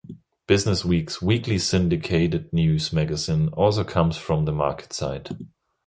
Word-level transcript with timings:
BusinessWeek's 0.47 1.21
weekly 1.21 1.59
syndicated 1.59 2.51
news 2.51 2.91
magazine 2.91 3.49
also 3.49 3.83
comes 3.83 4.17
from 4.17 4.45
the 4.45 4.51
MarketSite. 4.51 5.45